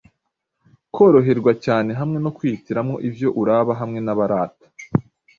kworoherwa 0.93 1.51
cyane 1.65 1.91
hamwe 1.99 2.17
no 2.23 2.29
kwihitiramwo 2.37 2.95
ivyo 3.07 3.29
uraba 3.41 3.71
hamwe 3.81 3.99
n'abarata 4.05 4.65